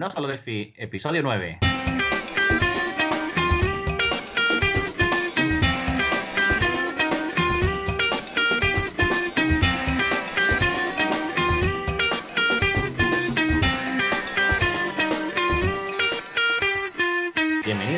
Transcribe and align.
No 0.00 0.10
solo 0.10 0.28
Delphi, 0.28 0.72
episodio 0.78 1.20
9. 1.22 1.79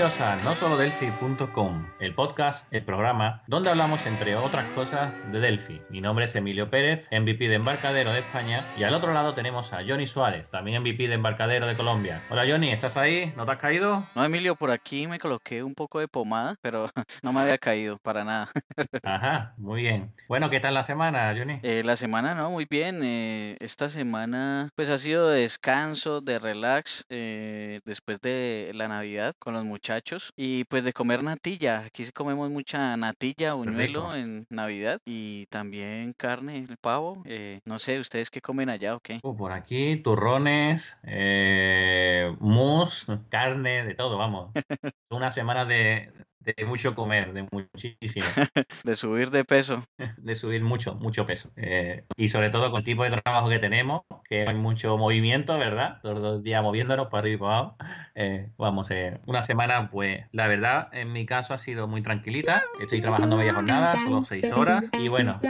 Bienvenidos 0.03 0.29
a 0.29 0.43
nosolodelphi.com, 0.43 1.87
el 2.00 2.12
podcast, 2.12 2.66
el 2.73 2.84
programa, 2.84 3.45
donde 3.46 3.71
hablamos 3.71 4.05
entre 4.05 4.34
otras 4.34 4.69
cosas 4.73 5.12
de 5.30 5.39
Delphi. 5.39 5.80
Mi 5.91 6.01
nombre 6.01 6.25
es 6.25 6.34
Emilio 6.34 6.69
Pérez, 6.69 7.09
MVP 7.12 7.46
de 7.46 7.55
Embarcadero 7.55 8.12
de 8.12 8.19
España, 8.19 8.65
y 8.77 8.83
al 8.83 8.95
otro 8.95 9.15
lado 9.15 9.33
tenemos 9.34 9.73
a 9.73 9.84
Johnny 9.87 10.09
Suárez, 10.09 10.48
también 10.51 10.83
MVP 10.83 11.07
de 11.07 11.15
Embarcadero 11.15 11.69
de 11.69 11.77
Colombia. 11.77 12.20
Hola 12.30 12.45
Johnny, 12.48 12.73
¿estás 12.73 12.96
ahí? 12.96 13.33
¿No 13.37 13.46
te 13.46 13.52
has 13.52 13.59
caído? 13.59 14.05
No, 14.16 14.24
Emilio, 14.24 14.57
por 14.57 14.73
aquí 14.73 15.07
me 15.07 15.20
coloqué 15.20 15.62
un 15.62 15.77
poco 15.77 16.01
de 16.01 16.09
pomada, 16.09 16.57
pero 16.62 16.91
no 17.23 17.32
me 17.32 17.43
había 17.43 17.59
caído 17.59 17.96
para 17.98 18.24
nada. 18.24 18.51
Ajá, 19.05 19.55
muy 19.57 19.82
bien. 19.82 20.12
Bueno, 20.27 20.51
¿qué 20.51 20.59
tal 20.59 20.74
la 20.74 20.82
semana, 20.82 21.32
Johnny? 21.38 21.60
Eh, 21.62 21.82
la 21.84 21.95
semana, 21.95 22.34
no, 22.34 22.51
muy 22.51 22.66
bien. 22.69 23.05
eh, 23.05 23.57
esta 23.60 23.88
semana, 23.88 24.69
pues 24.74 24.91
ha 24.91 24.98
sido 24.98 25.29
de 25.29 25.43
descanso, 25.43 26.21
de 26.21 26.41
relax, 26.41 27.05
eh, 27.09 27.79
después 27.84 28.21
de 28.21 28.73
la 28.74 28.88
Navidad 28.88 29.37
con 29.38 29.55
los 29.55 29.65
muchachos 29.65 29.91
y 30.37 30.64
pues 30.64 30.84
de 30.84 30.92
comer 30.92 31.23
natilla. 31.23 31.80
Aquí 31.80 32.05
sí 32.05 32.12
comemos 32.12 32.51
mucha 32.51 32.96
natilla, 32.96 33.55
buñuelo 33.55 34.15
en 34.15 34.46
Navidad 34.51 35.01
y 35.05 35.46
también 35.46 36.12
carne, 36.16 36.59
el 36.59 36.77
pavo. 36.77 37.23
eh, 37.27 37.60
no 37.65 37.78
sé, 37.78 37.98
¿ustedes 37.98 38.30
qué 38.30 38.41
comen 38.41 38.68
allá 38.68 38.96
o 38.96 39.01
qué? 39.01 39.20
Uh, 39.23 39.37
por 39.37 39.52
aquí, 39.52 39.96
turrones, 40.02 40.98
eh, 41.05 42.34
mousse, 42.41 43.06
carne, 43.28 43.84
de 43.84 43.95
todo, 43.95 44.18
vamos. 44.18 44.51
Una 45.10 45.30
semana 45.30 45.65
de, 45.65 46.13
de 46.45 46.65
mucho 46.65 46.95
comer, 46.95 47.32
de 47.32 47.46
muchísimo. 47.51 48.26
De 48.85 48.96
subir 48.96 49.30
de 49.30 49.45
peso. 49.45 49.85
de 50.16 50.35
subir 50.35 50.62
mucho, 50.62 50.95
mucho 50.96 51.26
peso. 51.26 51.51
Eh, 51.57 52.04
y 52.16 52.29
sobre 52.29 52.51
todo 52.51 52.71
con 52.71 52.79
el 52.79 52.85
tipo 52.85 53.04
de 53.04 53.10
trabajo 53.10 53.48
que 53.48 53.59
tenemos, 53.59 54.02
que 54.29 54.45
hay 54.46 54.57
mucho 54.57 54.96
movimiento, 54.98 55.57
¿verdad? 55.57 56.01
Todos 56.02 56.18
los 56.18 56.43
días 56.43 56.63
moviéndonos 56.63 57.09
para 57.09 57.20
arriba 57.20 57.35
y 57.35 57.38
para 57.38 57.59
abajo. 57.59 57.76
Eh, 58.15 58.51
vamos, 58.57 58.90
eh, 58.90 59.20
una 59.26 59.43
semana, 59.43 59.88
pues 59.90 60.24
la 60.32 60.48
verdad, 60.48 60.88
en 60.93 61.13
mi 61.13 61.26
caso 61.26 61.54
ha 61.54 61.59
sido 61.59 61.87
muy 61.87 62.02
tranquilita. 62.02 62.63
Estoy 62.80 63.01
trabajando 63.01 63.37
media 63.37 63.54
jornada, 63.54 63.96
solo 63.98 64.25
seis 64.25 64.50
horas. 64.53 64.91
Y 64.98 65.09
bueno, 65.09 65.41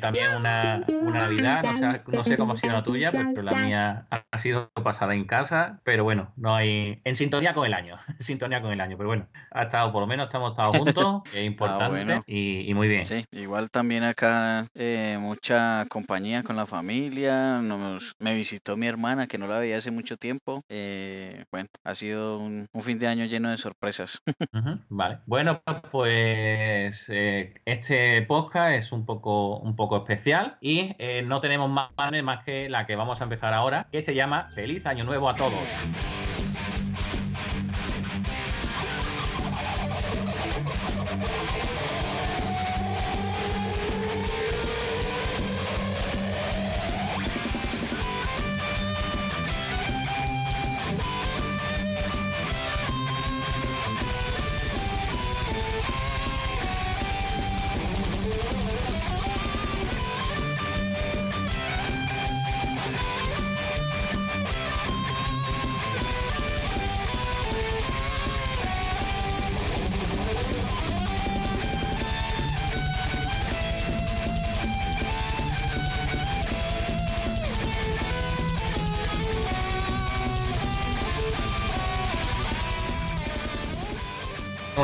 también 0.00 0.34
una, 0.34 0.84
una 0.88 1.20
Navidad, 1.20 1.62
no 1.62 1.74
sé, 1.74 2.02
no 2.06 2.24
sé 2.24 2.36
cómo 2.36 2.52
ha 2.52 2.56
sido 2.56 2.74
la 2.74 2.84
tuya, 2.84 3.12
pero 3.12 3.42
la 3.42 3.54
mía 3.54 4.06
ha 4.10 4.38
sido 4.38 4.70
pasada 4.82 5.14
en 5.14 5.24
casa. 5.24 5.80
Pero 5.84 6.04
bueno, 6.04 6.32
no 6.36 6.54
hay. 6.54 7.00
En 7.04 7.14
sintonía 7.14 7.54
con 7.54 7.66
el 7.66 7.74
año, 7.74 7.96
en 8.08 8.22
sintonía 8.22 8.60
con 8.60 8.72
el 8.72 8.80
año. 8.80 8.96
Pero 8.96 9.08
bueno, 9.08 9.28
ha 9.50 9.62
estado, 9.62 9.92
por 9.92 10.01
lo 10.02 10.06
menos, 10.06 10.26
estamos 10.26 10.52
estado 10.52 10.72
juntos, 10.78 11.22
que 11.30 11.40
es 11.40 11.46
importante. 11.46 12.04
bueno. 12.04 12.24
y, 12.26 12.68
y 12.70 12.74
muy 12.74 12.88
bien. 12.88 13.06
Sí, 13.06 13.24
igual 13.32 13.70
también 13.70 14.02
acá 14.04 14.66
eh, 14.74 15.16
mucha 15.20 15.84
compañía 15.88 16.42
con 16.42 16.56
la 16.56 16.66
familia. 16.66 17.60
Nos, 17.62 18.14
me 18.18 18.34
visitó 18.34 18.76
mi 18.76 18.86
hermana 18.86 19.26
que 19.26 19.38
no 19.38 19.46
la 19.46 19.58
veía 19.58 19.78
hace 19.78 19.90
mucho 19.90 20.16
tiempo. 20.16 20.62
eh, 20.68 21.44
bueno, 21.50 21.68
ha 21.84 21.94
sido 21.94 22.38
un, 22.38 22.66
un 22.72 22.82
fin 22.82 22.98
de 22.98 23.06
año 23.08 23.24
lleno 23.24 23.50
de 23.50 23.56
sorpresas. 23.56 24.18
Ujú, 24.52 24.78
Vale. 24.90 25.18
Bueno, 25.26 25.62
pues 25.90 27.06
eh, 27.10 27.54
este 27.64 28.22
podcast 28.22 28.72
es 28.76 28.92
un 28.92 29.04
poco, 29.06 29.58
un 29.58 29.76
poco 29.76 29.96
especial 29.98 30.56
y 30.60 30.94
eh, 30.98 31.22
no 31.26 31.40
tenemos 31.40 31.70
más 31.70 31.92
planes 31.94 32.22
más 32.22 32.44
que 32.44 32.68
la 32.68 32.86
que 32.86 32.96
vamos 32.96 33.20
a 33.20 33.24
empezar 33.24 33.54
ahora, 33.54 33.88
que 33.90 34.02
se 34.02 34.14
llama 34.14 34.48
Feliz 34.54 34.86
Año 34.86 35.04
Nuevo 35.04 35.28
a 35.28 35.34
todos. 35.36 35.52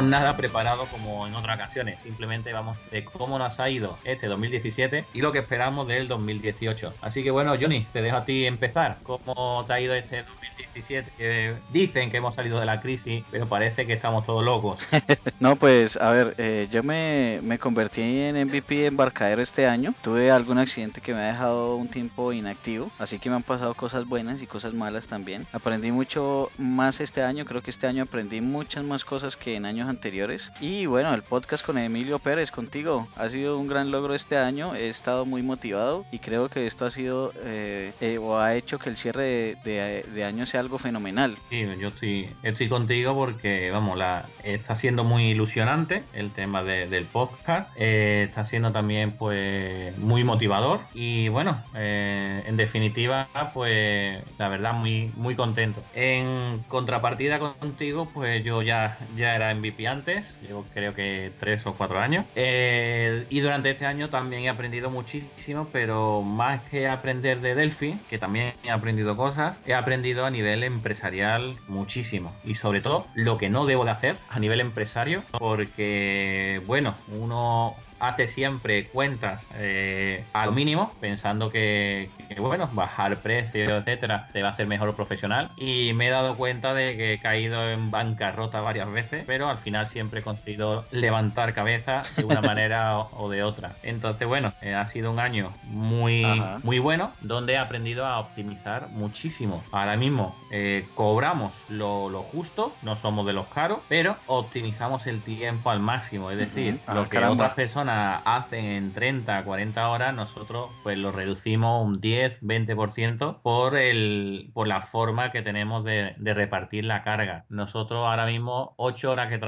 Nada 0.02 0.36
preparado 0.36 0.86
como 0.86 1.26
en 1.26 1.34
otras 1.34 1.56
ocasiones, 1.56 2.00
simplemente 2.02 2.52
vamos 2.52 2.76
de 2.90 3.04
cómo 3.04 3.38
nos 3.38 3.58
ha 3.58 3.68
ido 3.68 3.98
este 4.04 4.26
2017 4.26 5.04
y 5.14 5.20
lo 5.20 5.32
que 5.32 5.40
esperamos 5.40 5.88
del 5.88 6.06
2018. 6.08 6.94
Así 7.00 7.22
que 7.24 7.30
bueno, 7.30 7.54
Johnny, 7.60 7.86
te 7.92 8.02
dejo 8.02 8.18
a 8.18 8.24
ti 8.24 8.46
empezar. 8.46 8.98
¿Cómo 9.02 9.64
te 9.66 9.72
ha 9.72 9.80
ido 9.80 9.94
este 9.94 10.22
2017? 10.22 11.10
Que 11.16 11.54
dicen 11.72 12.10
que 12.10 12.18
hemos 12.18 12.34
salido 12.34 12.60
de 12.60 12.66
la 12.66 12.80
crisis, 12.80 13.24
pero 13.30 13.48
parece 13.48 13.86
que 13.86 13.94
estamos 13.94 14.24
todos 14.24 14.44
locos. 14.44 14.78
No, 15.40 15.54
pues 15.54 15.96
a 15.96 16.10
ver, 16.10 16.34
eh, 16.38 16.68
yo 16.72 16.82
me, 16.82 17.38
me 17.42 17.58
convertí 17.60 18.02
en 18.02 18.44
MVP 18.44 18.74
de 18.74 18.86
embarcadero 18.86 19.40
este 19.40 19.66
año. 19.66 19.94
Tuve 20.02 20.32
algún 20.32 20.58
accidente 20.58 21.00
que 21.00 21.14
me 21.14 21.20
ha 21.20 21.28
dejado 21.28 21.76
un 21.76 21.88
tiempo 21.88 22.32
inactivo, 22.32 22.90
así 22.98 23.20
que 23.20 23.30
me 23.30 23.36
han 23.36 23.44
pasado 23.44 23.74
cosas 23.74 24.04
buenas 24.04 24.42
y 24.42 24.48
cosas 24.48 24.74
malas 24.74 25.06
también. 25.06 25.46
Aprendí 25.52 25.92
mucho 25.92 26.50
más 26.58 27.00
este 27.00 27.22
año, 27.22 27.44
creo 27.44 27.62
que 27.62 27.70
este 27.70 27.86
año 27.86 28.02
aprendí 28.02 28.40
muchas 28.40 28.82
más 28.82 29.04
cosas 29.04 29.36
que 29.36 29.54
en 29.54 29.64
años 29.64 29.77
anteriores. 29.86 30.50
Y 30.60 30.86
bueno, 30.86 31.14
el 31.14 31.22
podcast 31.22 31.64
con 31.64 31.78
Emilio 31.78 32.18
Pérez 32.18 32.50
contigo 32.50 33.06
ha 33.16 33.28
sido 33.28 33.58
un 33.58 33.68
gran 33.68 33.90
logro 33.90 34.14
este 34.14 34.36
año. 34.36 34.74
He 34.74 34.88
estado 34.88 35.24
muy 35.26 35.42
motivado 35.42 36.04
y 36.10 36.18
creo 36.18 36.48
que 36.48 36.66
esto 36.66 36.86
ha 36.86 36.90
sido 36.90 37.32
eh, 37.44 37.92
eh, 38.00 38.18
o 38.18 38.38
ha 38.38 38.54
hecho 38.56 38.78
que 38.78 38.88
el 38.90 38.96
cierre 38.96 39.22
de, 39.22 39.56
de- 39.64 40.02
de 40.12 40.24
año 40.24 40.46
sea 40.46 40.60
algo 40.60 40.78
fenomenal. 40.78 41.36
Sí, 41.50 41.64
yo 41.78 41.88
estoy, 41.88 42.30
estoy 42.42 42.68
contigo 42.68 43.14
porque, 43.14 43.70
vamos, 43.70 43.96
la, 43.98 44.26
está 44.42 44.74
siendo 44.74 45.04
muy 45.04 45.30
ilusionante 45.30 46.02
el 46.14 46.30
tema 46.32 46.62
de- 46.64 46.88
del 46.88 47.04
podcast. 47.04 47.70
Eh, 47.76 48.24
está 48.28 48.44
siendo 48.44 48.72
también, 48.72 49.12
pues, 49.12 49.96
muy 49.98 50.24
motivador. 50.24 50.80
Y 50.94 51.28
bueno, 51.28 51.62
eh, 51.74 52.42
en 52.46 52.56
definitiva, 52.56 53.28
pues, 53.54 54.22
la 54.38 54.48
verdad, 54.48 54.72
muy, 54.72 55.10
muy 55.16 55.34
contento. 55.34 55.82
En 55.94 56.62
contrapartida 56.68 57.38
contigo, 57.38 58.08
pues 58.14 58.42
yo 58.44 58.62
ya, 58.62 58.98
ya 59.16 59.34
era 59.34 59.50
Antes. 59.86 60.38
Llevo 60.42 60.66
creo 60.74 60.94
que 60.94 61.32
tres 61.38 61.66
o 61.66 61.74
cuatro 61.74 61.98
años. 61.98 62.26
Eh, 62.34 63.26
y 63.30 63.40
durante 63.40 63.70
este 63.70 63.86
año 63.86 64.10
también 64.10 64.42
he 64.42 64.48
aprendido 64.48 64.90
muchísimo, 64.90 65.68
pero 65.72 66.22
más 66.22 66.62
que 66.64 66.88
aprender 66.88 67.40
de 67.40 67.54
Delphi, 67.54 67.98
que 68.10 68.18
también 68.18 68.54
he 68.62 68.70
aprendido 68.70 69.16
cosas, 69.16 69.58
he 69.66 69.74
aprendido 69.74 70.24
a 70.26 70.30
nivel 70.30 70.64
empresarial 70.64 71.56
muchísimo. 71.68 72.34
Y 72.44 72.56
sobre 72.56 72.80
todo 72.80 73.06
lo 73.14 73.38
que 73.38 73.48
no 73.48 73.66
debo 73.66 73.84
de 73.84 73.90
hacer 73.90 74.16
a 74.28 74.38
nivel 74.38 74.60
empresario, 74.60 75.22
porque, 75.38 76.60
bueno, 76.66 76.94
uno 77.08 77.76
hace 78.00 78.26
siempre 78.26 78.86
cuentas 78.86 79.46
eh, 79.56 80.24
a 80.32 80.46
lo 80.46 80.52
mínimo, 80.52 80.92
pensando 81.00 81.50
que, 81.50 82.10
que, 82.28 82.40
bueno, 82.40 82.68
bajar 82.72 83.20
precios, 83.22 83.68
etcétera, 83.68 84.28
te 84.32 84.42
va 84.42 84.48
a 84.48 84.52
hacer 84.52 84.66
mejor 84.66 84.94
profesional. 84.94 85.50
Y 85.56 85.92
me 85.94 86.08
he 86.08 86.10
dado 86.10 86.36
cuenta 86.36 86.74
de 86.74 86.96
que 86.96 87.14
he 87.14 87.18
caído 87.18 87.70
en 87.70 87.90
bancarrota 87.90 88.60
varias 88.60 88.90
veces, 88.90 89.24
pero 89.26 89.48
al 89.48 89.57
final 89.58 89.86
siempre 89.86 90.20
he 90.20 90.22
conseguido 90.22 90.84
levantar 90.90 91.52
cabeza 91.54 92.02
de 92.16 92.24
una 92.24 92.40
manera 92.42 92.98
o, 92.98 93.24
o 93.24 93.28
de 93.30 93.42
otra. 93.42 93.72
Entonces, 93.82 94.26
bueno, 94.26 94.52
eh, 94.62 94.74
ha 94.74 94.86
sido 94.86 95.10
un 95.10 95.18
año 95.20 95.52
muy, 95.64 96.24
Ajá. 96.24 96.60
muy 96.62 96.78
bueno, 96.78 97.12
donde 97.20 97.54
he 97.54 97.58
aprendido 97.58 98.06
a 98.06 98.18
optimizar 98.20 98.88
muchísimo. 98.90 99.62
Ahora 99.72 99.96
mismo 99.96 100.34
eh, 100.50 100.86
cobramos 100.94 101.52
lo, 101.68 102.08
lo 102.08 102.22
justo, 102.22 102.72
no 102.82 102.96
somos 102.96 103.26
de 103.26 103.32
los 103.32 103.46
caros, 103.48 103.80
pero 103.88 104.16
optimizamos 104.26 105.06
el 105.06 105.22
tiempo 105.22 105.70
al 105.70 105.80
máximo. 105.80 106.30
Es 106.30 106.38
decir, 106.38 106.78
Ah, 106.86 106.94
lo 106.94 107.04
que 107.04 107.10
caramba. 107.10 107.34
otras 107.34 107.54
personas 107.54 108.22
hacen 108.24 108.64
en 108.64 108.92
30, 108.92 109.44
40 109.44 109.88
horas, 109.88 110.14
nosotros 110.14 110.70
pues 110.82 110.96
lo 110.98 111.12
reducimos 111.12 111.84
un 111.84 112.00
10, 112.00 112.42
20% 112.42 113.40
por, 113.42 113.76
el, 113.76 114.50
por 114.54 114.66
la 114.68 114.80
forma 114.80 115.30
que 115.32 115.42
tenemos 115.42 115.84
de, 115.84 116.14
repartir 116.18 116.84
la 116.84 117.02
carga. 117.02 117.44
Nosotros 117.48 118.00
ahora 118.06 118.26
mismo 118.26 118.74
8 118.76 119.10
horas 119.10 119.28
que 119.28 119.38
trabajamos, 119.38 119.47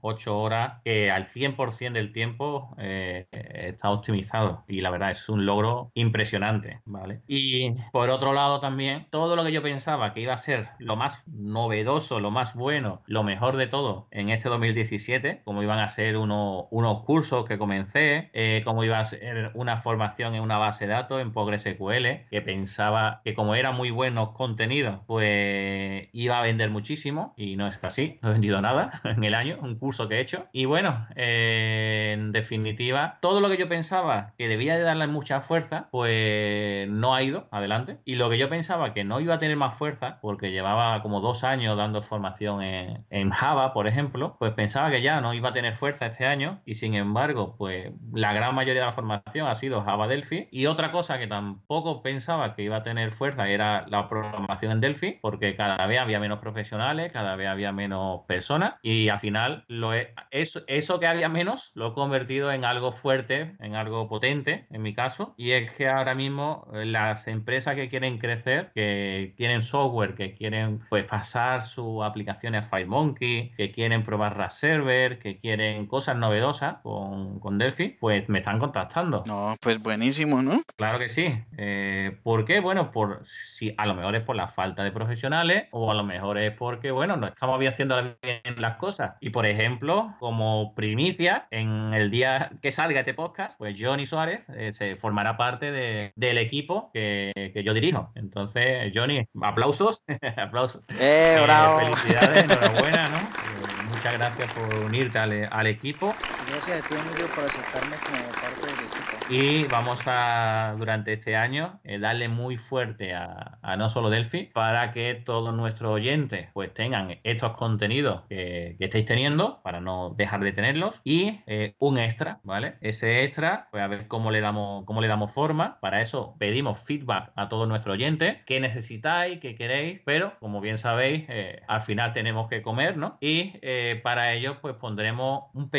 8 0.00 0.38
horas 0.38 0.80
que 0.84 1.10
al 1.10 1.26
100% 1.26 1.92
del 1.92 2.12
tiempo 2.12 2.74
eh, 2.78 3.26
está 3.32 3.90
optimizado 3.90 4.64
y 4.68 4.80
la 4.80 4.90
verdad 4.90 5.10
es 5.10 5.28
un 5.28 5.46
logro 5.46 5.90
impresionante, 5.94 6.80
¿vale? 6.84 7.20
Y 7.26 7.74
por 7.92 8.10
otro 8.10 8.32
lado 8.32 8.60
también, 8.60 9.06
todo 9.10 9.36
lo 9.36 9.44
que 9.44 9.52
yo 9.52 9.62
pensaba 9.62 10.12
que 10.12 10.20
iba 10.20 10.34
a 10.34 10.38
ser 10.38 10.68
lo 10.78 10.96
más 10.96 11.22
novedoso, 11.26 12.20
lo 12.20 12.30
más 12.30 12.54
bueno, 12.54 13.02
lo 13.06 13.22
mejor 13.22 13.56
de 13.56 13.66
todo 13.66 14.08
en 14.10 14.30
este 14.30 14.48
2017, 14.48 15.42
como 15.44 15.62
iban 15.62 15.78
a 15.78 15.88
ser 15.88 16.16
unos, 16.16 16.66
unos 16.70 17.04
cursos 17.04 17.44
que 17.44 17.58
comencé, 17.58 18.30
eh, 18.32 18.62
como 18.64 18.84
iba 18.84 18.98
a 18.98 19.04
ser 19.04 19.50
una 19.54 19.76
formación 19.76 20.34
en 20.34 20.42
una 20.42 20.58
base 20.58 20.86
de 20.86 20.92
datos 20.92 21.20
en 21.20 21.32
PostgreSQL, 21.32 22.28
que 22.30 22.42
pensaba 22.44 23.20
que 23.24 23.34
como 23.34 23.54
era 23.54 23.72
muy 23.72 23.90
buenos 23.90 24.30
contenidos, 24.30 25.00
pues 25.06 26.08
iba 26.12 26.38
a 26.38 26.42
vender 26.42 26.70
muchísimo 26.70 27.34
y 27.36 27.56
no 27.56 27.66
es 27.66 27.82
así, 27.82 28.18
no 28.22 28.30
he 28.30 28.32
vendido 28.32 28.60
nada 28.60 29.00
el 29.24 29.34
año, 29.34 29.58
un 29.60 29.78
curso 29.78 30.08
que 30.08 30.16
he 30.16 30.20
hecho. 30.20 30.46
Y 30.52 30.64
bueno, 30.64 31.06
eh, 31.16 32.12
en 32.14 32.32
definitiva, 32.32 33.18
todo 33.20 33.40
lo 33.40 33.48
que 33.48 33.56
yo 33.56 33.68
pensaba 33.68 34.32
que 34.38 34.48
debía 34.48 34.76
de 34.76 34.82
darle 34.82 35.06
mucha 35.06 35.40
fuerza, 35.40 35.88
pues 35.90 36.88
no 36.88 37.14
ha 37.14 37.22
ido 37.22 37.48
adelante. 37.50 37.98
Y 38.04 38.16
lo 38.16 38.30
que 38.30 38.38
yo 38.38 38.48
pensaba 38.48 38.94
que 38.94 39.04
no 39.04 39.20
iba 39.20 39.34
a 39.34 39.38
tener 39.38 39.56
más 39.56 39.76
fuerza, 39.76 40.18
porque 40.20 40.50
llevaba 40.50 41.02
como 41.02 41.20
dos 41.20 41.44
años 41.44 41.76
dando 41.76 42.02
formación 42.02 42.62
en, 42.62 43.04
en 43.10 43.30
Java, 43.30 43.72
por 43.72 43.86
ejemplo, 43.86 44.36
pues 44.38 44.52
pensaba 44.52 44.90
que 44.90 45.02
ya 45.02 45.20
no 45.20 45.34
iba 45.34 45.50
a 45.50 45.52
tener 45.52 45.74
fuerza 45.74 46.06
este 46.06 46.26
año 46.26 46.60
y 46.64 46.74
sin 46.74 46.94
embargo, 46.94 47.56
pues 47.56 47.92
la 48.12 48.32
gran 48.32 48.54
mayoría 48.54 48.82
de 48.82 48.86
la 48.86 48.92
formación 48.92 49.48
ha 49.48 49.54
sido 49.54 49.82
Java 49.82 50.08
Delphi. 50.08 50.48
Y 50.50 50.66
otra 50.66 50.90
cosa 50.92 51.18
que 51.18 51.26
tampoco 51.26 52.02
pensaba 52.02 52.54
que 52.54 52.62
iba 52.62 52.76
a 52.76 52.82
tener 52.82 53.10
fuerza 53.10 53.48
era 53.48 53.86
la 53.88 54.08
programación 54.08 54.72
en 54.72 54.80
Delphi, 54.80 55.18
porque 55.20 55.56
cada 55.56 55.86
vez 55.86 55.98
había 55.98 56.18
menos 56.18 56.38
profesionales, 56.38 57.12
cada 57.12 57.36
vez 57.36 57.48
había 57.48 57.72
menos 57.72 58.22
personas 58.26 58.74
y 58.82 59.08
al 59.14 59.20
final 59.20 59.64
lo 59.68 59.92
eso, 60.30 60.62
eso 60.66 60.98
que 60.98 61.06
había 61.06 61.28
menos 61.28 61.70
lo 61.74 61.88
he 61.88 61.92
convertido 61.92 62.50
en 62.52 62.64
algo 62.64 62.92
fuerte, 62.92 63.54
en 63.60 63.76
algo 63.76 64.08
potente 64.08 64.66
en 64.70 64.82
mi 64.82 64.92
caso. 64.94 65.34
Y 65.36 65.52
es 65.52 65.72
que 65.72 65.88
ahora 65.88 66.14
mismo 66.14 66.66
eh, 66.74 66.84
las 66.84 67.28
empresas 67.28 67.76
que 67.76 67.88
quieren 67.88 68.18
crecer, 68.18 68.72
que 68.74 69.34
tienen 69.36 69.62
software, 69.62 70.14
que 70.14 70.34
quieren 70.34 70.80
pues 70.88 71.04
pasar 71.04 71.62
sus 71.62 72.02
aplicaciones 72.02 72.64
a 72.64 72.68
FireMonkey, 72.68 73.52
que 73.56 73.70
quieren 73.70 74.04
probar 74.04 74.36
RAS 74.36 74.58
Server, 74.58 75.18
que 75.18 75.38
quieren 75.38 75.86
cosas 75.86 76.16
novedosas 76.16 76.78
con, 76.82 77.38
con 77.38 77.58
Delphi, 77.58 77.96
pues 78.00 78.28
me 78.28 78.40
están 78.40 78.58
contactando. 78.58 79.22
No, 79.26 79.56
pues 79.60 79.80
buenísimo, 79.80 80.42
¿no? 80.42 80.62
Claro 80.76 80.98
que 80.98 81.08
sí. 81.08 81.38
Eh, 81.56 82.18
¿Por 82.22 82.44
qué? 82.44 82.60
Bueno, 82.60 82.90
por 82.90 83.24
si 83.26 83.74
a 83.76 83.86
lo 83.86 83.94
mejor 83.94 84.16
es 84.16 84.24
por 84.24 84.34
la 84.34 84.48
falta 84.48 84.82
de 84.82 84.90
profesionales 84.90 85.68
o 85.70 85.90
a 85.90 85.94
lo 85.94 86.02
mejor 86.02 86.38
es 86.38 86.52
porque, 86.56 86.90
bueno, 86.90 87.16
no 87.16 87.28
estamos 87.28 87.60
haciendo 87.64 88.16
bien 88.22 88.40
las 88.58 88.76
cosas. 88.76 89.03
Y 89.20 89.30
por 89.30 89.46
ejemplo, 89.46 90.14
como 90.18 90.74
primicia, 90.74 91.46
en 91.50 91.94
el 91.94 92.10
día 92.10 92.52
que 92.62 92.72
salga 92.72 93.00
este 93.00 93.14
podcast, 93.14 93.58
pues 93.58 93.76
Johnny 93.80 94.06
Suárez 94.06 94.46
eh, 94.50 94.72
se 94.72 94.94
formará 94.94 95.36
parte 95.36 95.70
del 96.14 96.38
equipo 96.38 96.90
que, 96.92 97.32
yo 97.64 97.74
dirijo. 97.74 98.10
Entonces, 98.14 98.92
Johnny, 98.94 99.26
aplausos. 99.42 100.04
aplausos. 100.36 100.82
¡Eh, 100.98 101.40
bravo! 101.42 101.80
Eh, 101.80 101.84
felicidades, 101.84 102.44
enhorabuena, 102.44 103.08
¿no? 103.08 103.18
Eh, 103.18 103.84
muchas 103.88 104.12
gracias 104.18 104.52
por 104.52 104.84
unirte 104.84 105.18
al, 105.18 105.48
al 105.50 105.66
equipo. 105.66 106.14
Gracias 106.46 106.84
a 106.84 106.88
ti, 106.88 106.94
Emilio, 106.94 107.26
por 107.34 107.44
aceptarme 107.44 107.96
como 108.04 108.24
parte 108.40 108.66
del 108.66 108.86
equipo. 108.86 109.04
Y 109.30 109.64
vamos 109.64 110.00
a, 110.06 110.74
durante 110.78 111.14
este 111.14 111.36
año, 111.36 111.80
eh, 111.84 111.98
darle 111.98 112.28
muy 112.28 112.56
fuerte 112.56 113.14
a, 113.14 113.58
no 113.78 113.88
solo 113.88 114.10
Delphi 114.10 114.50
para 114.52 114.92
que 114.92 115.14
todos 115.14 115.54
nuestros 115.54 115.92
oyentes 115.92 116.48
pues 116.52 116.74
tengan 116.74 117.18
estos 117.24 117.56
contenidos 117.56 118.22
que, 118.28 118.76
estáis 118.78 119.06
teniendo 119.06 119.62
para 119.62 119.80
no 119.80 120.10
dejar 120.16 120.40
de 120.40 120.52
tenerlos 120.52 121.00
y 121.04 121.40
eh, 121.46 121.74
un 121.78 121.98
extra, 121.98 122.40
¿vale? 122.44 122.74
Ese 122.82 123.24
extra, 123.24 123.68
pues 123.70 123.82
a 123.82 123.86
ver 123.86 124.06
cómo 124.06 124.30
le 124.30 124.40
damos, 124.40 124.84
cómo 124.84 125.00
le 125.00 125.08
damos 125.08 125.32
forma. 125.32 125.78
Para 125.80 126.02
eso 126.02 126.36
pedimos 126.38 126.78
feedback 126.78 127.32
a 127.36 127.48
todos 127.48 127.66
nuestros 127.66 127.94
oyentes, 127.94 128.38
qué 128.44 128.60
necesitáis, 128.60 129.40
qué 129.40 129.54
queréis, 129.54 130.00
pero 130.04 130.38
como 130.40 130.60
bien 130.60 130.76
sabéis, 130.76 131.24
eh, 131.28 131.62
al 131.68 131.80
final 131.80 132.12
tenemos 132.12 132.48
que 132.48 132.60
comer, 132.60 132.98
¿no? 132.98 133.16
Y 133.20 133.54
para 134.02 134.32
ello, 134.34 134.60
pues 134.60 134.74
pondremos 134.74 135.44
un 135.54 135.70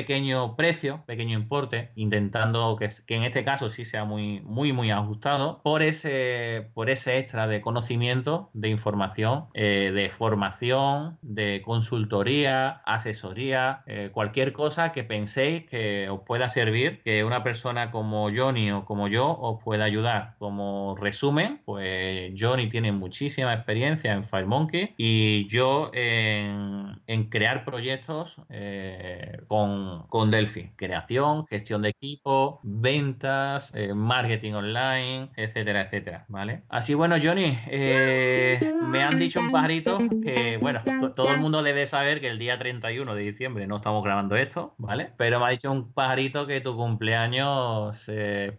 precio, 0.55 1.03
pequeño 1.05 1.37
importe, 1.37 1.91
intentando 1.95 2.77
que, 2.77 2.89
en 3.15 3.23
este 3.23 3.43
caso 3.43 3.69
sí 3.69 3.85
sea 3.85 4.05
muy, 4.05 4.41
muy, 4.41 4.73
muy 4.73 4.91
ajustado 4.91 5.61
por 5.63 5.81
ese, 5.81 6.69
por 6.73 6.89
ese 6.89 7.17
extra 7.17 7.47
de 7.47 7.61
conocimiento, 7.61 8.49
de 8.53 8.69
información, 8.69 9.45
eh, 9.53 9.91
de 9.93 10.09
formación, 10.09 11.17
de 11.21 11.61
consultoría, 11.63 12.81
asesoría, 12.85 13.83
eh, 13.87 14.09
cualquier 14.11 14.53
cosa 14.53 14.91
que 14.91 15.03
penséis 15.03 15.65
que 15.69 16.09
os 16.09 16.21
pueda 16.21 16.49
servir, 16.49 17.01
que 17.03 17.23
una 17.23 17.43
persona 17.43 17.91
como 17.91 18.29
Johnny 18.35 18.71
o 18.71 18.85
como 18.85 19.07
yo 19.07 19.37
os 19.37 19.63
pueda 19.63 19.85
ayudar. 19.85 20.35
Como 20.39 20.95
resumen, 20.99 21.61
pues 21.65 22.33
Johnny 22.37 22.69
tiene 22.69 22.91
muchísima 22.91 23.53
experiencia 23.53 24.13
en 24.13 24.23
FireMonkey 24.23 24.93
y 24.97 25.47
yo 25.47 25.91
en, 25.93 27.01
crear 27.29 27.65
proyectos 27.65 28.41
eh, 28.49 29.39
con, 29.47 30.03
con 30.07 30.31
Delphi. 30.45 30.71
Creación, 30.75 31.45
gestión 31.47 31.81
de 31.81 31.89
equipo, 31.89 32.59
ventas, 32.63 33.71
eh, 33.75 33.93
marketing 33.93 34.53
online, 34.53 35.31
etcétera, 35.35 35.81
etcétera, 35.81 36.25
¿vale? 36.27 36.63
Así 36.69 36.93
bueno, 36.93 37.15
Johnny, 37.21 37.57
eh, 37.67 38.73
me 38.83 39.03
han 39.03 39.19
dicho 39.19 39.39
un 39.39 39.51
pajarito 39.51 39.99
que, 40.23 40.57
bueno, 40.57 40.81
todo 41.15 41.31
el 41.31 41.39
mundo 41.39 41.63
debe 41.63 41.87
saber 41.87 42.21
que 42.21 42.27
el 42.27 42.39
día 42.39 42.57
31 42.57 43.15
de 43.15 43.21
diciembre 43.21 43.67
no 43.67 43.77
estamos 43.77 44.03
grabando 44.03 44.35
esto, 44.35 44.75
¿vale? 44.77 45.11
Pero 45.17 45.39
me 45.39 45.45
ha 45.47 45.49
dicho 45.49 45.71
un 45.71 45.91
pajarito 45.93 46.47
que 46.47 46.61
tu 46.61 46.75
cumpleaños 46.75 48.09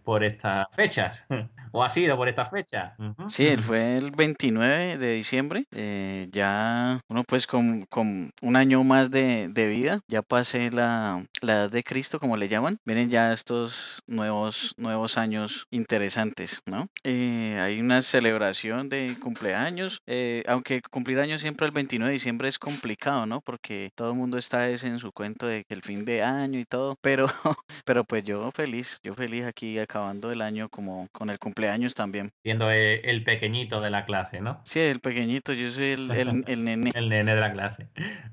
por 0.03 0.23
estas 0.23 0.67
fechas. 0.73 1.25
¿O 1.71 1.83
ha 1.83 1.89
sido 1.89 2.17
por 2.17 2.27
esta 2.27 2.45
fecha? 2.45 2.95
Sí, 3.27 3.55
fue 3.57 3.97
el 3.97 4.11
29 4.11 4.97
de 4.97 5.13
diciembre. 5.13 5.65
Eh, 5.71 6.27
ya, 6.31 6.99
uno 7.07 7.23
pues 7.23 7.47
con, 7.47 7.83
con, 7.83 8.31
un 8.41 8.55
año 8.55 8.83
más 8.83 9.11
de, 9.11 9.49
de 9.49 9.67
vida, 9.67 9.99
ya 10.07 10.21
pasé 10.21 10.71
la, 10.71 11.25
la, 11.41 11.53
edad 11.53 11.69
Cristo, 11.83 12.19
como 12.19 12.37
le 12.37 12.47
llaman. 12.47 12.79
Vienen 12.85 13.09
ya 13.09 13.33
estos 13.33 14.01
nuevos, 14.07 14.73
nuevos 14.77 15.17
años 15.17 15.67
interesantes, 15.71 16.61
¿no? 16.65 16.89
Eh, 17.03 17.57
hay 17.59 17.79
una 17.79 18.01
celebración 18.01 18.89
de 18.89 19.15
cumpleaños, 19.21 20.01
eh, 20.07 20.43
aunque 20.47 20.81
cumplir 20.81 21.19
años 21.19 21.41
siempre 21.41 21.67
el 21.67 21.73
29 21.73 22.09
de 22.09 22.13
diciembre 22.13 22.47
es 22.47 22.59
complicado, 22.59 23.25
¿no? 23.25 23.41
Porque 23.41 23.91
todo 23.95 24.11
el 24.11 24.17
mundo 24.17 24.37
está 24.37 24.69
en 24.69 24.99
su 24.99 25.11
cuento 25.11 25.47
de 25.47 25.63
que 25.63 25.73
el 25.73 25.81
fin 25.81 26.05
de 26.05 26.23
año 26.23 26.59
y 26.59 26.65
todo, 26.65 26.97
pero, 27.01 27.27
pero 27.85 28.03
pues 28.03 28.23
yo 28.23 28.51
feliz, 28.51 28.99
yo 29.03 29.13
feliz 29.13 29.45
aquí 29.45 29.79
acabando 29.79 30.31
el 30.31 30.41
año 30.41 30.69
como 30.69 31.07
con 31.11 31.29
el 31.29 31.39
cumpleaños 31.39 31.95
también. 31.95 32.31
Siendo 32.43 32.69
el, 32.71 33.23
pequeñito 33.23 33.81
de 33.81 33.89
la 33.89 34.05
clase, 34.05 34.41
¿no? 34.41 34.61
Sí, 34.63 34.79
el 34.79 34.99
pequeñito, 34.99 35.53
yo 35.53 35.69
soy 35.71 35.91
el, 35.91 36.11
el, 36.11 36.63
nene. 36.63 36.91
el 36.93 37.09
nene 37.09 37.35
de 37.35 37.41
la 37.41 37.51
clase. 37.51 37.87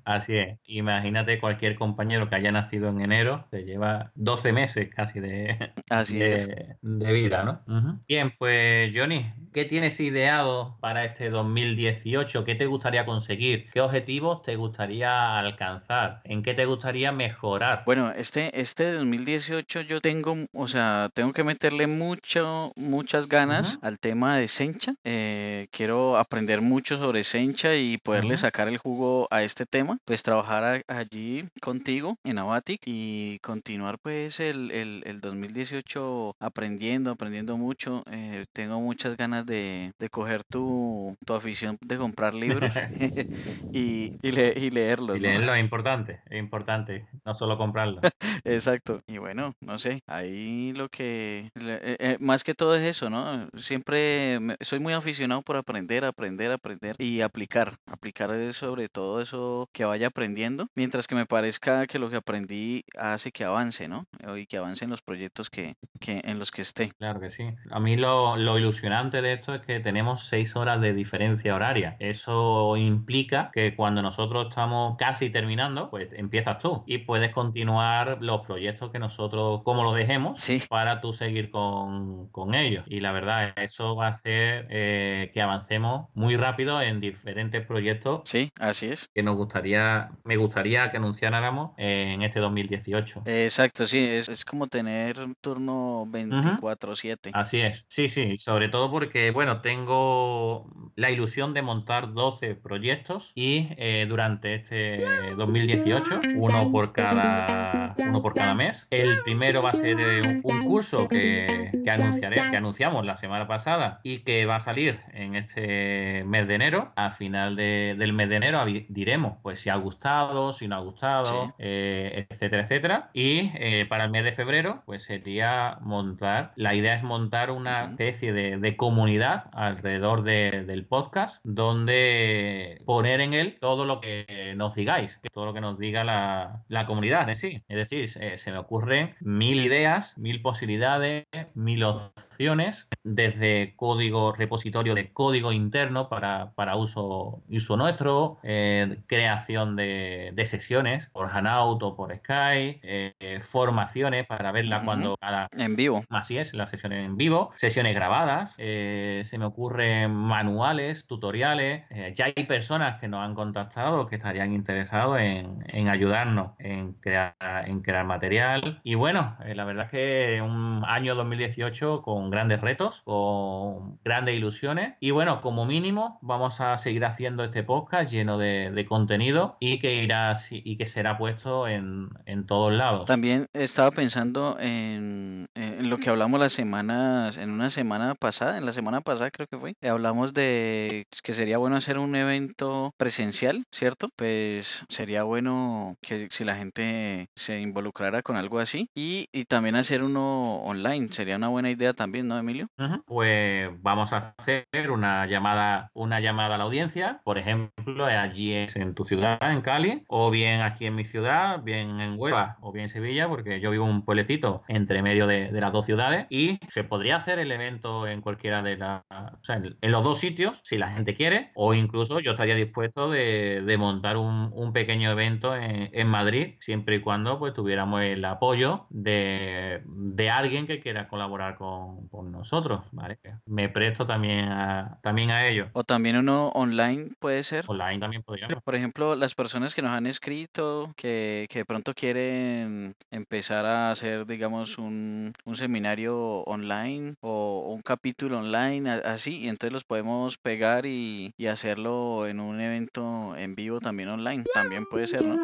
Así 0.04 0.36
es. 0.36 0.58
Imagínate 0.64 1.38
cualquier 1.38 1.74
compañero 1.74 2.28
que 2.28 2.36
haya 2.36 2.52
nacido 2.52 2.88
en 2.88 3.00
enero, 3.00 3.33
te 3.50 3.64
lleva 3.64 4.12
12 4.14 4.52
meses 4.52 4.88
casi 4.94 5.20
de, 5.20 5.72
Así 5.90 6.18
de, 6.18 6.76
vida, 6.82 7.44
¿no? 7.44 8.00
Bien, 8.08 8.32
pues 8.38 8.92
Johnny, 8.94 9.32
¿qué 9.54 9.64
tienes 9.64 10.00
ideado 10.00 10.76
para 10.80 11.04
este 11.04 11.30
2018? 11.30 12.44
¿Qué 12.44 12.54
te 12.56 12.66
gustaría 12.66 13.06
conseguir? 13.06 13.70
¿Qué 13.72 13.80
objetivos 13.80 14.42
te 14.42 14.56
gustaría 14.56 15.38
alcanzar? 15.38 16.20
¿En 16.24 16.42
qué 16.42 16.54
te 16.54 16.66
gustaría 16.66 17.12
mejorar? 17.12 17.84
Bueno, 17.86 18.10
este, 18.10 18.60
este 18.60 18.92
2018 18.92 19.82
yo 19.82 20.00
tengo, 20.00 20.36
o 20.52 20.68
sea, 20.68 21.08
tengo 21.14 21.32
que 21.32 21.44
meterle 21.44 21.86
mucho, 21.86 22.72
mucho 22.76 23.14
ganas 23.28 23.78
al 23.80 23.98
tema 24.00 24.36
de 24.36 24.48
Sencha. 24.48 24.96
Eh, 25.04 25.68
quiero 25.70 26.16
aprender 26.16 26.60
mucho 26.60 26.98
sobre 26.98 27.22
Sencha 27.22 27.76
y 27.76 27.98
poderle 27.98 28.36
sacar 28.36 28.66
el 28.66 28.78
jugo 28.78 29.28
a 29.30 29.44
este 29.44 29.66
tema. 29.66 29.98
Pues 30.04 30.24
trabajar 30.24 30.84
allí 30.88 31.44
contigo 31.60 32.18
en 32.24 32.38
Abatic 32.38 32.82
y 32.86 33.38
continuar 33.38 33.98
pues 33.98 34.40
el, 34.40 34.72
el, 34.72 35.20
2018 35.20 36.36
aprendiendo, 36.40 37.12
aprendiendo 37.12 37.56
mucho. 37.56 38.02
Eh, 38.10 38.46
tengo 38.52 38.80
muchas 38.80 39.16
ganas 39.16 39.43
de, 39.44 39.92
de 39.98 40.08
coger 40.08 40.44
tu, 40.44 41.16
tu, 41.24 41.34
afición 41.34 41.78
de 41.80 41.96
comprar 41.96 42.34
libros 42.34 42.74
y, 43.72 44.12
y, 44.22 44.28
y, 44.28 44.70
leerlos. 44.70 45.16
Y 45.16 45.20
leerlo 45.20 45.54
es 45.54 45.60
importante, 45.64 46.20
es 46.28 46.38
importante, 46.38 47.06
no 47.24 47.34
solo 47.34 47.56
comprarlo. 47.56 48.00
Exacto. 48.44 49.02
Y 49.06 49.18
bueno, 49.18 49.54
no 49.60 49.78
sé, 49.78 50.02
ahí 50.06 50.72
lo 50.72 50.88
que, 50.88 51.50
eh, 51.54 52.16
más 52.20 52.44
que 52.44 52.54
todo 52.54 52.74
es 52.74 52.82
eso 52.82 53.08
¿no? 53.08 53.48
Siempre 53.56 54.38
soy 54.60 54.78
muy 54.80 54.92
aficionado 54.92 55.42
por 55.42 55.56
aprender, 55.56 56.04
aprender, 56.04 56.50
aprender 56.52 56.96
y 56.98 57.20
aplicar, 57.20 57.74
aplicar 57.86 58.30
sobre 58.52 58.88
todo 58.88 59.20
eso 59.20 59.68
que 59.72 59.84
vaya 59.84 60.08
aprendiendo 60.08 60.24
aprendiendo, 60.24 60.68
mientras 60.74 61.06
que 61.06 61.14
me 61.14 61.26
parezca 61.26 61.86
que 61.86 61.98
lo 61.98 62.08
que 62.08 62.16
aprendí 62.16 62.84
hace 62.98 63.30
que 63.30 63.44
avance, 63.44 63.88
¿no? 63.88 64.06
Y 64.36 64.46
que 64.46 64.56
avance 64.56 64.84
en 64.84 64.90
los 64.90 65.02
proyectos 65.02 65.50
que, 65.50 65.76
que 66.00 66.22
en 66.24 66.38
los 66.38 66.50
que 66.50 66.62
esté. 66.62 66.88
Claro 66.98 67.20
que 67.20 67.28
sí. 67.28 67.44
A 67.70 67.78
mí 67.78 67.96
lo, 67.96 68.36
lo 68.36 68.58
ilusionante 68.58 69.20
de 69.20 69.33
esto 69.34 69.54
es 69.54 69.62
que 69.62 69.80
tenemos 69.80 70.24
seis 70.24 70.56
horas 70.56 70.80
de 70.80 70.92
diferencia 70.94 71.54
horaria. 71.54 71.96
Eso 71.98 72.76
implica 72.76 73.50
que 73.52 73.74
cuando 73.76 74.02
nosotros 74.02 74.48
estamos 74.48 74.96
casi 74.98 75.30
terminando, 75.30 75.90
pues 75.90 76.08
empiezas 76.12 76.58
tú 76.58 76.82
y 76.86 76.98
puedes 76.98 77.32
continuar 77.32 78.18
los 78.20 78.40
proyectos 78.46 78.90
que 78.90 78.98
nosotros, 78.98 79.62
como 79.64 79.82
lo 79.84 79.92
dejemos, 79.92 80.40
Sí, 80.40 80.62
para 80.68 81.00
tú 81.00 81.12
seguir 81.12 81.50
con, 81.50 82.28
con 82.30 82.54
ellos. 82.54 82.84
Y 82.88 83.00
la 83.00 83.12
verdad, 83.12 83.52
eso 83.56 83.94
va 83.96 84.06
a 84.06 84.10
hacer 84.10 84.66
eh, 84.70 85.30
que 85.32 85.42
avancemos 85.42 86.08
muy 86.14 86.36
rápido 86.36 86.80
en 86.80 87.00
diferentes 87.00 87.64
proyectos 87.66 88.22
sí, 88.24 88.50
así 88.58 88.86
es. 88.86 89.08
que 89.14 89.22
nos 89.22 89.36
gustaría, 89.36 90.10
me 90.24 90.36
gustaría 90.36 90.90
que 90.90 90.96
anunciáramos 90.96 91.72
en 91.76 92.22
este 92.22 92.40
2018. 92.40 93.22
Exacto, 93.26 93.86
sí, 93.86 93.98
es, 93.98 94.28
es 94.28 94.44
como 94.44 94.66
tener 94.66 95.16
turno 95.40 96.06
24/7. 96.06 97.30
Así 97.32 97.60
es, 97.60 97.86
sí, 97.88 98.08
sí, 98.08 98.38
sobre 98.38 98.68
todo 98.68 98.90
porque, 98.90 99.23
bueno, 99.30 99.60
tengo 99.60 100.66
la 100.96 101.10
ilusión 101.10 101.54
de 101.54 101.62
montar 101.62 102.12
12 102.12 102.54
proyectos 102.54 103.32
y 103.34 103.68
eh, 103.76 104.06
durante 104.08 104.54
este 104.54 105.04
2018, 105.36 106.20
uno 106.36 106.70
por 106.70 106.92
cada 106.92 107.94
uno 107.98 108.22
por 108.22 108.34
cada 108.34 108.54
mes. 108.54 108.86
El 108.90 109.20
primero 109.22 109.62
va 109.62 109.70
a 109.70 109.74
ser 109.74 109.98
eh, 110.00 110.22
un, 110.22 110.40
un 110.44 110.64
curso 110.64 111.08
que, 111.08 111.70
que 111.84 111.90
anunciaré, 111.90 112.36
que 112.50 112.56
anunciamos 112.56 113.04
la 113.04 113.16
semana 113.16 113.46
pasada 113.46 114.00
y 114.02 114.20
que 114.20 114.46
va 114.46 114.56
a 114.56 114.60
salir 114.60 115.00
en 115.12 115.34
este 115.34 116.24
mes 116.24 116.46
de 116.48 116.54
enero. 116.54 116.92
A 116.96 117.10
final 117.10 117.56
de- 117.56 117.94
del 117.98 118.12
mes 118.12 118.28
de 118.28 118.36
enero 118.36 118.64
diremos 118.88 119.34
pues 119.42 119.60
si 119.60 119.70
ha 119.70 119.76
gustado, 119.76 120.52
si 120.52 120.68
no 120.68 120.76
ha 120.76 120.80
gustado, 120.80 121.24
Sí. 121.24 121.52
eh, 121.58 122.26
etcétera, 122.30 122.62
etcétera. 122.62 123.10
Y 123.12 123.50
eh, 123.54 123.86
para 123.88 124.04
el 124.04 124.10
mes 124.10 124.24
de 124.24 124.32
febrero, 124.32 124.82
pues 124.86 125.04
sería 125.04 125.78
montar, 125.80 126.52
la 126.56 126.74
idea 126.74 126.94
es 126.94 127.02
montar 127.02 127.50
una 127.50 127.84
especie 127.90 128.32
de, 128.32 128.58
de 128.58 128.76
comunidad 128.76 129.13
alrededor 129.22 130.22
de- 130.22 130.64
del 130.66 130.84
podcast, 130.86 131.40
donde 131.44 132.80
poner 132.84 133.20
en 133.20 133.34
él 133.34 133.56
todo 133.60 133.84
lo 133.84 134.00
que 134.00 134.54
nos 134.56 134.74
digáis, 134.74 135.20
todo 135.32 135.46
lo 135.46 135.54
que 135.54 135.60
nos 135.60 135.78
diga 135.78 136.04
la, 136.04 136.64
la 136.68 136.86
comunidad 136.86 137.28
en 137.28 137.36
sí. 137.36 137.62
Es 137.68 137.76
decir, 137.76 138.08
se, 138.08 138.36
se 138.38 138.50
me 138.52 138.58
ocurren 138.58 139.14
mil 139.20 139.60
ideas, 139.60 140.18
mil 140.18 140.42
posibilidades, 140.42 141.26
mil 141.54 141.84
opciones, 141.84 142.88
desde 143.02 143.74
código, 143.76 144.32
repositorio 144.32 144.94
de 144.94 145.12
código 145.12 145.52
interno 145.52 146.08
para, 146.08 146.52
para 146.54 146.76
uso, 146.76 147.42
uso 147.48 147.76
nuestro, 147.76 148.38
eh, 148.42 148.98
creación 149.06 149.76
de, 149.76 150.30
de 150.34 150.44
sesiones 150.44 151.08
por 151.10 151.28
Hanout 151.30 151.82
o 151.82 151.96
por 151.96 152.14
Skype, 152.16 152.80
eh, 152.82 153.38
formaciones 153.40 154.26
para 154.26 154.52
verla 154.52 154.82
cuando 154.84 155.16
cada 155.18 155.48
En 155.56 155.76
vivo. 155.76 156.04
Así 156.08 156.38
es, 156.38 156.54
las 156.54 156.70
sesiones 156.70 157.04
en 157.06 157.16
vivo, 157.16 157.50
sesiones 157.56 157.94
grabadas, 157.94 158.54
eh, 158.58 159.03
se 159.24 159.38
me 159.38 159.46
ocurren 159.46 160.14
manuales, 160.14 161.06
tutoriales. 161.06 161.84
eh, 161.90 162.12
ya 162.14 162.26
hay 162.26 162.44
personas 162.44 163.00
que 163.00 163.08
nos 163.08 163.24
han 163.24 163.34
contactado 163.34 164.06
que 164.06 164.16
estarían 164.16 164.52
interesados 164.52 165.18
en, 165.20 165.64
en 165.68 165.88
ayudarnos 165.88 166.52
en 166.58 166.94
crear, 166.94 167.34
en 167.66 167.80
crear 167.80 168.04
material. 168.04 168.80
Y 168.82 168.94
bueno, 168.94 169.36
eh, 169.44 169.54
la 169.54 169.64
verdad 169.64 169.86
es 169.86 169.90
que 169.90 170.42
un 170.42 170.82
año 170.86 171.14
2018 171.14 172.02
con 172.02 172.30
grandes 172.30 172.60
retos, 172.60 173.02
con 173.04 173.98
grandes 174.04 174.36
ilusiones. 174.36 174.94
Y 175.00 175.10
bueno, 175.10 175.40
como 175.40 175.66
mínimo, 175.66 176.18
vamos 176.22 176.60
a 176.60 176.76
seguir 176.78 177.04
haciendo 177.04 177.44
este 177.44 177.62
podcast 177.62 178.12
lleno 178.12 178.38
de, 178.38 178.84
contenido 178.88 179.56
y 179.60 179.78
que 179.78 180.02
irá 180.02 180.34
y 180.50 180.76
que 180.76 180.84
será 180.84 181.16
puesto 181.16 181.66
en, 181.66 182.10
en 182.26 182.46
todos 182.46 182.72
lados. 182.72 183.06
También 183.06 183.46
estaba 183.54 183.90
pensando 183.92 184.58
en, 184.60 185.46
en 185.54 185.88
lo 185.88 185.96
que 185.96 186.10
hablamos 186.10 186.38
las 186.38 186.52
semanas, 186.52 187.38
en 187.38 187.50
una 187.50 187.70
semana 187.70 188.14
pasada, 188.14 188.58
en 188.58 188.66
la 188.66 188.72
semana 188.72 188.83
pasada 189.02 189.30
creo 189.30 189.46
que 189.46 189.58
fue, 189.58 189.74
eh, 189.80 189.88
hablamos 189.88 190.34
de 190.34 191.06
que 191.22 191.32
sería 191.32 191.58
bueno 191.58 191.76
hacer 191.76 191.98
un 191.98 192.14
evento 192.16 192.92
presencial, 192.96 193.64
¿cierto? 193.70 194.08
Pues 194.16 194.84
sería 194.88 195.22
bueno 195.24 195.96
que 196.00 196.28
si 196.30 196.44
la 196.44 196.56
gente 196.56 197.28
se 197.34 197.60
involucrara 197.60 198.22
con 198.22 198.36
algo 198.36 198.58
así 198.58 198.88
y, 198.94 199.28
y 199.32 199.44
también 199.44 199.76
hacer 199.76 200.02
uno 200.02 200.56
online, 200.62 201.08
sería 201.10 201.36
una 201.36 201.48
buena 201.48 201.70
idea 201.70 201.92
también, 201.94 202.28
¿no, 202.28 202.38
Emilio? 202.38 202.68
Ujú. 202.78 203.02
Pues 203.06 203.70
vamos 203.82 204.12
a 204.12 204.34
hacer 204.38 204.66
una 204.90 205.26
llamada, 205.26 205.90
una 205.94 206.20
llamada 206.20 206.54
a 206.54 206.58
la 206.58 206.64
audiencia, 206.64 207.20
por 207.24 207.38
ejemplo, 207.38 208.06
allí 208.06 208.54
en 208.54 208.94
tu 208.94 209.04
ciudad, 209.04 209.38
en 209.42 209.60
Cali, 209.60 210.04
o 210.08 210.30
bien 210.30 210.60
aquí 210.60 210.86
en 210.86 210.94
mi 210.94 211.04
ciudad, 211.04 211.62
bien 211.62 212.00
en 212.00 212.18
Huelva, 212.18 212.56
o 212.60 212.72
bien 212.72 212.84
en 212.84 212.88
Sevilla, 212.88 213.28
porque 213.28 213.60
yo 213.60 213.70
vivo 213.70 213.84
en 213.84 213.90
un 213.90 214.04
pueblecito 214.04 214.62
entre 214.68 215.02
medio 215.02 215.26
de, 215.26 215.50
de 215.50 215.60
las 215.60 215.72
dos 215.72 215.86
ciudades, 215.86 216.26
y 216.30 216.58
se 216.68 216.84
podría 216.84 217.16
hacer 217.16 217.38
el 217.38 217.50
evento 217.52 218.06
en 218.06 218.20
cualquiera 218.20 218.62
de 218.62 218.73
las, 218.76 219.02
o 219.10 219.44
sea, 219.44 219.56
en, 219.56 219.76
en 219.80 219.92
los 219.92 220.04
dos 220.04 220.18
sitios, 220.18 220.60
si 220.62 220.78
la 220.78 220.90
gente 220.90 221.14
quiere, 221.14 221.50
o 221.54 221.74
incluso 221.74 222.20
yo 222.20 222.32
estaría 222.32 222.54
dispuesto 222.54 223.10
de, 223.10 223.62
de 223.64 223.76
montar 223.78 224.16
un, 224.16 224.50
un 224.52 224.72
pequeño 224.72 225.10
evento 225.10 225.54
en, 225.56 225.90
en 225.92 226.08
Madrid, 226.08 226.56
siempre 226.60 226.96
y 226.96 227.00
cuando 227.00 227.38
pues 227.38 227.54
tuviéramos 227.54 228.02
el 228.02 228.24
apoyo 228.24 228.86
de, 228.90 229.82
de 229.86 230.30
alguien 230.30 230.66
que 230.66 230.80
quiera 230.80 231.08
colaborar 231.08 231.56
con, 231.56 232.08
con 232.08 232.32
nosotros, 232.32 232.82
¿vale? 232.92 233.18
Me 233.46 233.68
presto 233.68 234.06
también 234.06 234.48
a, 234.48 234.98
también 235.02 235.30
a 235.30 235.46
ello. 235.46 235.68
O 235.72 235.84
también 235.84 236.16
uno 236.16 236.48
online 236.48 237.10
puede 237.18 237.42
ser. 237.42 237.64
Online 237.68 237.98
también 237.98 238.22
podría. 238.22 238.48
Por 238.48 238.74
ejemplo, 238.74 239.14
las 239.14 239.34
personas 239.34 239.74
que 239.74 239.82
nos 239.82 239.92
han 239.92 240.06
escrito, 240.06 240.92
que, 240.96 241.46
que 241.50 241.60
de 241.60 241.64
pronto 241.64 241.94
quieren 241.94 242.94
empezar 243.10 243.66
a 243.66 243.90
hacer, 243.90 244.26
digamos, 244.26 244.78
un, 244.78 245.32
un 245.44 245.56
seminario 245.56 246.42
online 246.42 247.14
o 247.20 247.72
un 247.74 247.82
capítulo 247.82 248.38
online, 248.38 248.63
así, 249.04 249.38
y 249.38 249.48
entonces 249.48 249.72
los 249.72 249.84
podemos 249.84 250.38
pegar 250.38 250.86
y, 250.86 251.32
y 251.36 251.46
hacerlo 251.46 252.26
en 252.26 252.40
un 252.40 252.60
evento 252.60 253.36
en 253.36 253.54
vivo 253.54 253.80
también 253.80 254.08
online. 254.08 254.44
También 254.54 254.86
puede 254.86 255.06
ser, 255.06 255.24
¿no? 255.24 255.38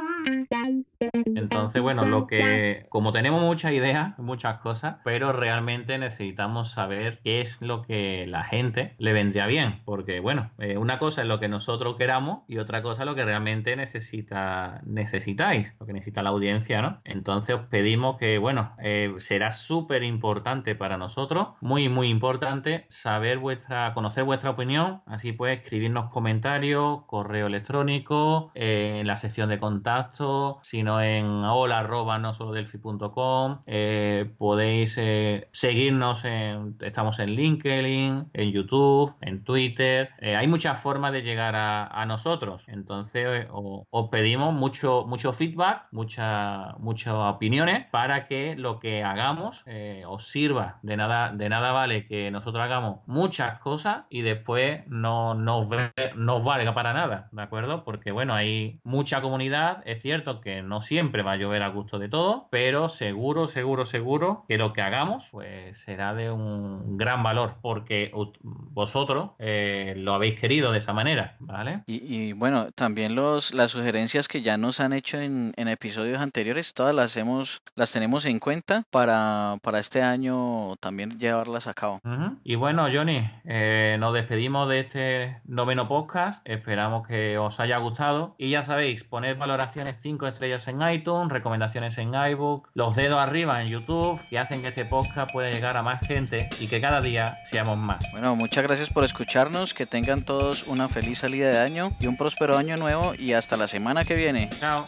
Entonces, 1.27 1.83
bueno, 1.83 2.05
lo 2.05 2.27
que, 2.27 2.87
como 2.89 3.13
tenemos 3.13 3.43
muchas 3.43 3.73
ideas, 3.73 4.19
muchas 4.19 4.59
cosas, 4.59 4.97
pero 5.05 5.33
realmente 5.33 5.99
necesitamos 5.99 6.71
saber 6.71 7.21
qué 7.23 7.41
es 7.41 7.63
lo 7.63 7.83
que 7.83 8.25
la 8.27 8.45
gente 8.45 8.95
le 8.99 9.13
vendría 9.13 9.47
bien, 9.47 9.81
porque 9.85 10.21
bueno, 10.21 10.51
eh, 10.59 10.77
una 10.77 10.99
cosa 10.99 11.23
es 11.23 11.29
lo 11.29 11.41
que 11.41 11.49
nosotros 11.49 11.97
queramos 11.97 12.41
y 12.49 12.59
otra 12.59 12.83
cosa 12.83 13.03
es 13.03 13.07
lo 13.07 13.15
que 13.15 13.25
realmente 13.25 13.77
necesita, 13.77 14.81
necesitáis, 14.85 15.75
lo 15.81 15.87
que 15.87 15.93
necesita 15.93 16.23
la 16.23 16.31
audiencia, 16.31 16.83
¿no? 16.83 17.01
Entonces 17.05 17.57
os 17.57 17.67
pedimos 17.67 18.19
que, 18.19 18.39
bueno, 18.39 18.75
eh, 18.83 19.15
será 19.19 19.51
súper 19.51 20.03
importante 20.03 20.75
para 20.75 20.97
nosotros, 20.97 21.49
muy, 21.61 21.89
muy 21.89 22.09
importante 22.09 22.87
saber 22.89 23.39
vuestra, 23.39 23.95
conocer 23.95 24.25
vuestra 24.25 24.51
opinión, 24.51 25.03
así 25.07 25.33
pues 25.33 25.59
escribirnos 25.59 26.11
comentarios, 26.11 27.03
correo 27.07 27.47
electrónico, 27.47 28.51
eh, 28.55 28.99
en 29.01 29.07
la 29.07 29.17
sección 29.17 29.49
de 29.49 29.59
contacto, 29.59 30.59
sino 30.63 31.01
en 31.19 31.27
hola 31.45 31.79
arroba 31.81 32.19
no 32.19 32.33
solo 32.33 32.53
delphi.com, 32.53 33.61
eh, 33.67 34.31
podéis 34.39 34.97
eh, 34.99 35.49
seguirnos, 35.53 36.25
en, 36.25 36.77
estamos 36.81 37.19
en 37.19 37.31
LinkedIn, 37.31 38.31
en 38.33 38.51
YouTube, 38.53 39.15
en 39.21 39.45
Twitter, 39.45 40.11
eh, 40.19 40.37
hay 40.37 40.47
muchas 40.47 40.81
formas 40.81 41.13
de 41.13 41.23
llegar 41.23 41.55
a, 41.57 41.87
a 41.87 42.07
nosotros, 42.07 42.69
entonces 42.69 43.27
eh, 43.29 43.49
os 43.51 44.09
pedimos 44.11 44.53
mucho, 44.55 45.05
mucho 45.07 45.33
feedback, 45.33 45.87
mucha- 45.93 46.75
muchas 46.79 47.15
opiniones 47.15 47.87
para 47.91 48.27
que 48.27 48.55
lo 48.57 48.79
que 48.81 49.03
hagamos 49.03 49.65
os 50.07 50.29
sirva. 50.29 50.79
De 50.83 50.97
nada, 50.97 51.33
de 51.33 51.49
nada 51.49 51.73
vale 51.73 52.07
que 52.07 52.31
nosotros 52.31 52.63
hagamos 52.63 53.01
muchas 53.07 53.59
cosas 53.61 54.05
y 54.11 54.23
después 54.23 54.83
no 54.87 55.35
nos 55.35 55.69
no 56.17 56.43
valga 56.43 56.75
para 56.75 56.93
nada, 56.93 57.29
¿de 57.33 57.43
acuerdo? 57.43 57.85
Porque 57.85 58.13
bueno, 58.13 58.35
hay 58.35 58.81
mucha 58.85 59.21
comunidad, 59.21 59.83
es 59.85 60.03
cierto 60.03 60.41
que 60.41 60.63
no 60.63 60.83
siempre 60.83 61.00
va 61.03 61.33
a 61.33 61.37
llover 61.37 61.63
a 61.63 61.69
gusto 61.69 61.99
de 61.99 62.09
todo, 62.09 62.49
pero 62.51 62.89
seguro, 62.89 63.47
seguro, 63.47 63.85
seguro 63.85 64.45
que 64.49 64.59
lo 64.59 64.73
que 64.73 64.83
hagamos 64.83 65.29
pues 65.31 65.79
será 65.79 66.15
de 66.15 66.31
un 66.31 66.97
gran 66.97 67.23
valor 67.23 67.57
porque 67.63 68.13
vosotros 68.43 69.31
eh, 69.39 69.95
lo 69.97 70.15
habéis 70.15 70.39
querido 70.39 70.73
de 70.73 70.79
esa 70.79 70.93
manera, 70.93 71.37
¿vale? 71.41 71.83
Y, 71.87 72.15
y 72.15 72.33
bueno, 72.33 72.71
también 72.73 73.15
los, 73.15 73.53
las 73.55 73.71
sugerencias 73.71 74.29
que 74.29 74.43
ya 74.43 74.57
nos 74.57 74.81
han 74.81 74.93
hecho 74.93 75.21
en, 75.21 75.53
en 75.57 75.69
episodios 75.69 76.21
anteriores, 76.21 76.75
todas 76.75 76.95
las 76.95 77.17
hemos, 77.17 77.63
las 77.75 77.93
tenemos 77.93 78.25
en 78.27 78.39
cuenta 78.39 78.85
para, 78.91 79.59
para 79.63 79.79
este 79.79 80.03
año 80.03 80.77
también 80.81 81.19
llevarlas 81.19 81.67
a 81.67 81.75
cabo. 81.75 82.01
Y 82.45 82.55
bueno, 82.55 82.89
Johnny, 82.93 83.31
eh, 83.45 83.97
nos 83.99 84.15
despedimos 84.15 84.69
de 84.69 84.81
este 84.81 85.41
noveno 85.45 85.89
podcast. 85.89 86.47
Esperamos 86.49 87.07
que 87.07 87.39
os 87.39 87.61
haya 87.61 87.79
gustado. 87.79 88.35
Y 88.39 88.51
ya 88.51 88.63
sabéis, 88.63 89.05
poned 89.05 89.37
valoraciones 89.37 90.01
5 90.01 90.27
estrellas 90.27 90.67
en 90.69 90.79
iTunes, 90.93 91.31
recomendaciones 91.31 91.99
en 91.99 92.15
iBook, 92.15 92.69
los 92.75 92.97
dedos 92.97 93.19
arriba 93.19 93.61
en 93.61 93.69
YouTube, 93.69 94.21
que 94.29 94.39
hacen 94.39 94.63
que 94.63 94.69
este 94.69 94.85
podcast 94.85 95.33
pueda 95.33 95.51
llegar 95.51 95.77
a 95.77 95.83
más 95.83 96.07
gente 96.07 96.49
y 96.61 96.69
que 96.69 96.81
cada 96.81 97.01
día 97.01 97.39
seamos 97.51 97.79
más. 97.79 98.11
Bueno, 98.13 98.37
muchas 98.37 98.63
gracias 98.63 98.91
por 98.91 99.05
escucharnos, 99.05 99.75
que 99.75 99.87
tengan 99.87 100.23
todos 100.23 100.67
una 100.67 100.89
feliz 100.89 101.19
salida 101.19 101.51
de 101.51 101.59
año 101.59 101.93
y 102.01 102.07
un 102.07 102.17
próspero 102.17 102.57
año 102.57 102.77
nuevo 102.77 103.15
y 103.19 103.33
hasta 103.33 103.57
la 103.57 103.69
semana 103.69 104.05
que 104.05 104.15
viene. 104.15 104.51
Chao. 104.59 104.87